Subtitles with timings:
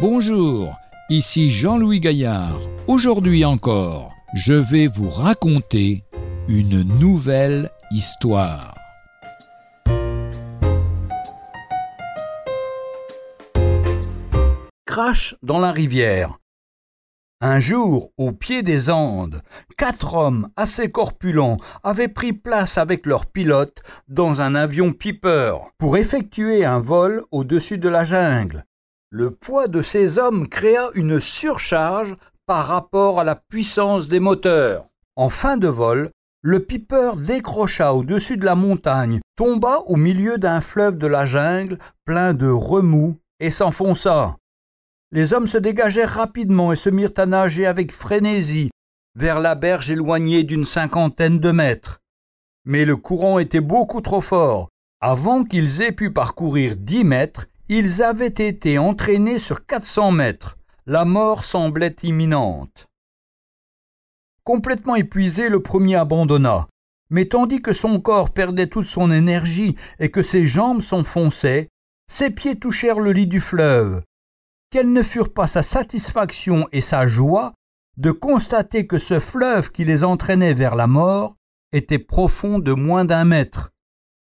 [0.00, 0.78] Bonjour,
[1.10, 2.58] ici Jean-Louis Gaillard.
[2.86, 6.04] Aujourd'hui encore, je vais vous raconter
[6.48, 8.74] une nouvelle histoire.
[14.86, 16.38] Crash dans la rivière.
[17.42, 19.42] Un jour, au pied des Andes,
[19.76, 25.98] quatre hommes assez corpulents avaient pris place avec leur pilote dans un avion Piper pour
[25.98, 28.64] effectuer un vol au-dessus de la jungle.
[29.12, 34.86] Le poids de ces hommes créa une surcharge par rapport à la puissance des moteurs.
[35.16, 40.60] En fin de vol, le Piper décrocha au-dessus de la montagne, tomba au milieu d'un
[40.60, 44.36] fleuve de la jungle plein de remous et s'enfonça.
[45.10, 48.70] Les hommes se dégagèrent rapidement et se mirent à nager avec frénésie
[49.16, 51.98] vers la berge éloignée d'une cinquantaine de mètres.
[52.64, 54.68] Mais le courant était beaucoup trop fort.
[55.00, 60.58] Avant qu'ils aient pu parcourir dix mètres, ils avaient été entraînés sur quatre cents mètres.
[60.84, 62.88] La mort semblait imminente.
[64.44, 66.68] Complètement épuisé, le premier abandonna.
[67.08, 71.68] Mais tandis que son corps perdait toute son énergie et que ses jambes s'enfonçaient,
[72.10, 74.02] ses pieds touchèrent le lit du fleuve
[74.70, 77.54] quelles ne furent pas sa satisfaction et sa joie
[77.96, 81.36] de constater que ce fleuve qui les entraînait vers la mort
[81.72, 83.70] était profond de moins d'un mètre.